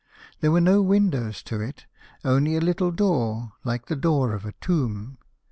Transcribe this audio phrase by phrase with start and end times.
[0.39, 1.85] There were no windows to it,
[2.25, 5.19] only a little door like the door of a tomb.